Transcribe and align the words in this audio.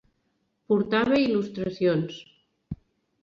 Portava 0.71 1.19
il·lustracions. 1.25 2.17